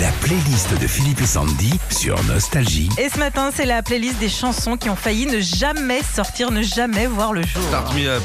La 0.00 0.10
playlist 0.20 0.80
de 0.80 0.86
Philippe 0.86 1.20
et 1.22 1.26
Sandy 1.26 1.72
sur 1.90 2.22
Nostalgie. 2.24 2.88
Et 2.98 3.08
ce 3.08 3.18
matin, 3.18 3.50
c'est 3.52 3.66
la 3.66 3.82
playlist 3.82 4.18
des 4.20 4.28
chansons 4.28 4.76
qui 4.76 4.88
ont 4.90 4.94
failli 4.94 5.26
ne 5.26 5.40
jamais 5.40 6.02
sortir, 6.02 6.52
ne 6.52 6.62
jamais 6.62 7.06
voir 7.06 7.32
le 7.32 7.42
jour. 7.42 7.62
Start 7.68 7.92
me 7.94 8.06
up. 8.06 8.22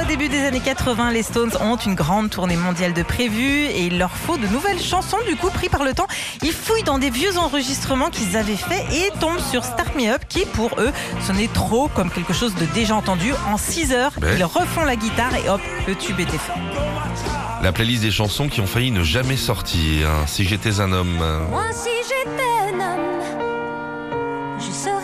Au 0.00 0.04
début 0.06 0.28
des 0.28 0.44
années 0.44 0.60
80, 0.60 1.12
les 1.12 1.22
Stones 1.22 1.52
ont 1.60 1.76
une 1.76 1.94
grande 1.94 2.28
tournée 2.30 2.56
mondiale 2.56 2.92
de 2.94 3.02
prévues 3.02 3.66
et 3.66 3.86
il 3.86 3.98
leur 3.98 4.10
faut 4.10 4.36
de 4.36 4.46
nouvelles 4.48 4.80
chansons. 4.80 5.18
Du 5.28 5.36
coup, 5.36 5.50
pris 5.50 5.68
par 5.68 5.84
le 5.84 5.94
temps, 5.94 6.06
ils 6.42 6.52
fouillent 6.52 6.82
dans 6.82 6.98
des 6.98 7.10
vieux 7.10 7.38
enregistrements 7.38 8.10
qu'ils 8.10 8.36
avaient 8.36 8.56
faits 8.56 8.84
et 8.92 9.10
tombent 9.20 9.38
sur 9.38 9.62
Start 9.64 9.94
Me 9.94 10.08
Up 10.12 10.22
qui, 10.28 10.46
pour 10.46 10.70
eux, 10.78 10.90
sonnait 11.24 11.48
trop 11.52 11.88
comme 11.88 12.10
quelque 12.10 12.32
chose 12.32 12.54
de 12.56 12.64
déjà 12.74 12.96
entendu. 12.96 13.32
En 13.46 13.56
6 13.56 13.92
heures, 13.92 14.12
Ouais. 14.20 14.34
ils 14.36 14.44
refont 14.44 14.82
la 14.84 14.96
guitare 14.96 15.34
et 15.36 15.48
hop, 15.48 15.60
le 15.86 15.94
tube 15.94 16.18
était 16.18 16.38
fait. 16.38 16.52
La 17.62 17.72
playlist 17.72 18.02
des 18.02 18.10
chansons 18.10 18.48
qui 18.48 18.60
ont 18.60 18.66
failli 18.66 18.90
ne 18.90 19.02
jamais 19.02 19.36
sortir. 19.36 20.08
Si 20.26 20.44
j'étais 20.44 20.80
un 20.80 20.92
homme. 20.92 21.18
Moi, 21.50 21.64
si 21.72 21.88
j'étais 22.08 22.74
un 22.74 22.80
homme, 22.80 23.20
je 24.58 24.72
serais 24.72 25.03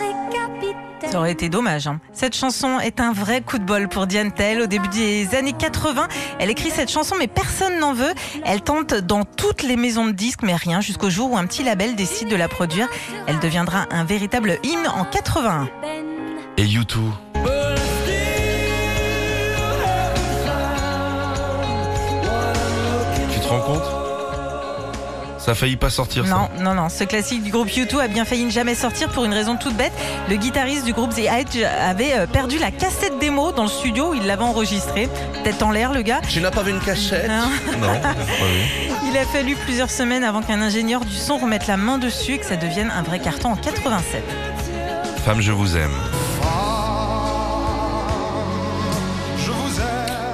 Ça 1.09 1.17
aurait 1.19 1.31
été 1.31 1.49
dommage. 1.49 1.87
hein. 1.87 1.99
Cette 2.13 2.35
chanson 2.35 2.79
est 2.79 2.99
un 2.99 3.11
vrai 3.13 3.41
coup 3.41 3.57
de 3.57 3.63
bol 3.63 3.87
pour 3.87 4.07
Diane. 4.07 4.31
Au 4.61 4.65
début 4.65 4.87
des 4.89 5.35
années 5.35 5.53
80, 5.53 6.07
elle 6.39 6.49
écrit 6.49 6.69
cette 6.71 6.89
chanson, 6.91 7.15
mais 7.19 7.27
personne 7.27 7.79
n'en 7.79 7.93
veut. 7.93 8.13
Elle 8.45 8.61
tente 8.61 8.93
dans 8.93 9.23
toutes 9.23 9.63
les 9.63 9.75
maisons 9.75 10.05
de 10.05 10.11
disques, 10.11 10.41
mais 10.43 10.55
rien, 10.55 10.81
jusqu'au 10.81 11.09
jour 11.09 11.31
où 11.31 11.37
un 11.37 11.45
petit 11.45 11.63
label 11.63 11.95
décide 11.95 12.27
de 12.27 12.35
la 12.35 12.47
produire. 12.47 12.87
Elle 13.27 13.39
deviendra 13.39 13.85
un 13.91 14.03
véritable 14.03 14.57
hymne 14.63 14.87
en 14.87 15.03
81. 15.05 15.69
Et 16.57 16.65
U2 16.65 16.97
Tu 23.33 23.39
te 23.39 23.47
rends 23.47 23.61
compte? 23.61 24.00
Ça 25.43 25.51
a 25.51 25.55
failli 25.55 25.75
pas 25.75 25.89
sortir 25.89 26.27
ça. 26.27 26.35
Non, 26.35 26.49
non, 26.59 26.75
non. 26.75 26.87
Ce 26.89 27.03
classique 27.03 27.41
du 27.41 27.49
groupe 27.49 27.67
U2 27.67 27.99
a 27.99 28.07
bien 28.07 28.25
failli 28.25 28.45
ne 28.45 28.51
jamais 28.51 28.75
sortir 28.75 29.09
pour 29.09 29.25
une 29.25 29.33
raison 29.33 29.57
toute 29.57 29.75
bête. 29.75 29.91
Le 30.29 30.35
guitariste 30.35 30.85
du 30.85 30.93
groupe 30.93 31.15
The 31.15 31.25
Edge 31.25 31.63
avait 31.63 32.13
euh, 32.13 32.27
perdu 32.27 32.59
la 32.59 32.69
cassette 32.69 33.17
démo 33.19 33.51
dans 33.51 33.63
le 33.63 33.69
studio 33.69 34.11
où 34.11 34.13
il 34.13 34.27
l'avait 34.27 34.43
enregistrée. 34.43 35.09
Tête 35.43 35.63
en 35.63 35.71
l'air, 35.71 35.93
le 35.93 36.03
gars. 36.03 36.21
Tu 36.29 36.41
n'as 36.41 36.51
pas 36.51 36.61
vu 36.61 36.69
une 36.69 36.79
cachette 36.79 37.27
Non. 37.27 37.77
Non. 37.79 37.93
Il 39.09 39.17
a 39.17 39.25
fallu 39.25 39.55
plusieurs 39.55 39.89
semaines 39.89 40.23
avant 40.23 40.43
qu'un 40.43 40.61
ingénieur 40.61 41.05
du 41.05 41.15
son 41.15 41.37
remette 41.37 41.65
la 41.65 41.75
main 41.75 41.97
dessus 41.97 42.33
et 42.33 42.37
que 42.37 42.45
ça 42.45 42.55
devienne 42.55 42.91
un 42.95 43.01
vrai 43.01 43.17
carton 43.17 43.49
en 43.49 43.55
87. 43.55 44.23
Femme, 45.25 45.41
je 45.41 45.51
vous 45.51 45.75
aime. 45.75 45.91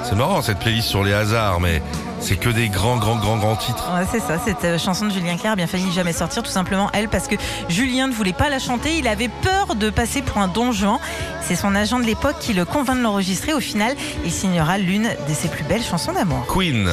C'est 0.04 0.14
marrant 0.14 0.42
cette 0.42 0.58
playlist 0.58 0.88
sur 0.88 1.02
les 1.02 1.12
hasards, 1.12 1.60
mais 1.60 1.82
c'est 2.20 2.36
que 2.36 2.48
des 2.48 2.68
grands, 2.68 2.96
grands, 2.96 3.16
grands, 3.16 3.36
grands 3.36 3.56
titres. 3.56 3.90
Ouais, 3.94 4.06
c'est 4.10 4.20
ça, 4.20 4.38
cette 4.44 4.64
euh, 4.64 4.78
chanson 4.78 5.06
de 5.06 5.10
Julien 5.10 5.36
Clerc 5.36 5.52
a 5.52 5.56
bien 5.56 5.66
failli 5.66 5.92
jamais 5.92 6.12
sortir, 6.12 6.42
tout 6.42 6.50
simplement 6.50 6.90
elle, 6.92 7.08
parce 7.08 7.28
que 7.28 7.36
Julien 7.68 8.08
ne 8.08 8.12
voulait 8.12 8.32
pas 8.32 8.48
la 8.48 8.58
chanter, 8.58 8.98
il 8.98 9.08
avait 9.08 9.28
peur 9.28 9.74
de 9.74 9.90
passer 9.90 10.22
pour 10.22 10.38
un 10.38 10.48
don 10.48 10.72
Juan. 10.72 10.98
C'est 11.42 11.56
son 11.56 11.74
agent 11.74 11.98
de 11.98 12.04
l'époque 12.04 12.36
qui 12.40 12.52
le 12.52 12.64
convainc 12.64 12.98
de 12.98 13.02
l'enregistrer. 13.02 13.54
Au 13.54 13.60
final, 13.60 13.94
il 14.24 14.32
signera 14.32 14.78
l'une 14.78 15.04
de 15.04 15.34
ses 15.34 15.48
plus 15.48 15.64
belles 15.64 15.82
chansons 15.82 16.12
d'amour. 16.12 16.46
Queen. 16.46 16.88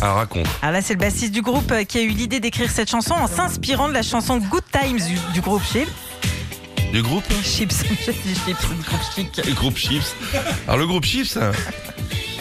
Ah, 0.00 0.12
raconte. 0.12 0.46
Alors 0.62 0.72
là, 0.72 0.82
c'est 0.82 0.94
le 0.94 1.00
bassiste 1.00 1.32
du 1.32 1.42
groupe 1.42 1.70
euh, 1.70 1.84
qui 1.84 1.98
a 1.98 2.02
eu 2.02 2.08
l'idée 2.08 2.40
d'écrire 2.40 2.70
cette 2.70 2.90
chanson 2.90 3.14
en 3.14 3.26
s'inspirant 3.26 3.88
de 3.88 3.92
la 3.92 4.02
chanson 4.02 4.38
Good 4.38 4.64
Times 4.72 5.00
du, 5.06 5.18
du 5.32 5.40
groupe 5.40 5.62
Chips. 5.62 5.90
Du 6.92 7.02
groupe 7.02 7.24
Chips, 7.44 7.84
j'ai 8.04 8.12
dit 8.12 8.34
Chips, 8.34 8.68
du 8.68 8.82
groupe 8.82 9.00
Chic. 9.14 9.46
Le 9.46 9.54
groupe 9.54 9.76
Chips. 9.76 10.14
Alors 10.66 10.78
le 10.78 10.86
groupe 10.86 11.04
Chips, 11.04 11.38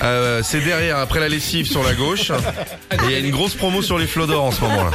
euh, 0.01 0.41
c'est 0.43 0.61
derrière, 0.61 0.97
après 0.97 1.19
la 1.19 1.29
lessive 1.29 1.67
sur 1.67 1.83
la 1.83 1.93
gauche. 1.93 2.31
Et 2.31 2.97
il 3.05 3.11
y 3.11 3.15
a 3.15 3.19
une 3.19 3.31
grosse 3.31 3.55
promo 3.55 3.81
sur 3.81 3.97
les 3.97 4.07
flots 4.07 4.27
d'or 4.27 4.45
en 4.45 4.51
ce 4.51 4.61
moment-là. 4.61 4.91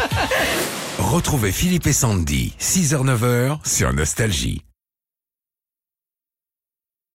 Retrouvez 0.98 1.52
Philippe 1.52 1.86
et 1.86 1.92
Sandy, 1.92 2.54
6h-9h 2.60 3.58
sur 3.64 3.92
Nostalgie. 3.92 4.62